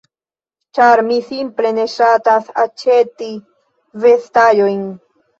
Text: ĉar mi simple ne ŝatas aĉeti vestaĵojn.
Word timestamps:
ĉar 0.77 1.01
mi 1.09 1.17
simple 1.25 1.71
ne 1.79 1.83
ŝatas 1.95 2.47
aĉeti 2.63 3.27
vestaĵojn. 4.07 4.81